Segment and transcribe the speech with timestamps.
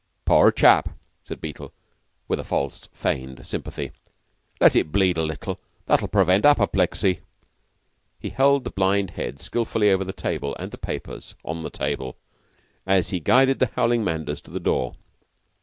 [0.25, 0.89] "Poor chap!"
[1.23, 1.71] said Beetle,
[2.27, 3.91] with a false, feigned sympathy.
[4.59, 5.59] "Let it bleed a little.
[5.85, 7.25] That'll prevent apoplexy," and
[8.19, 12.17] he held the blind head skilfully over the table, and the papers on the table,
[12.87, 14.95] as he guided the howling Manders to the door.